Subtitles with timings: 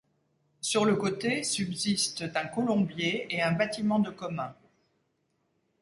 [0.61, 4.55] Sur le côté subsistent un colombier et un bâtiment de communs.